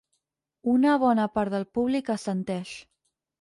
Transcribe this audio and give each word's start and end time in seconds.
Una 0.71 0.95
bona 1.03 1.25
part 1.35 1.51
del 1.57 1.67
públic 1.79 2.11
assenteix. 2.15 2.73